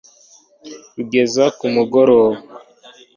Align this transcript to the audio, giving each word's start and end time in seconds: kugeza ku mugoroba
kugeza 0.93 1.43
ku 1.57 1.65
mugoroba 1.75 2.37